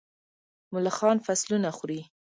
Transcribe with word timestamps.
ملخان 0.73 1.17
فصلونه 1.25 1.69
خوري. 1.77 2.01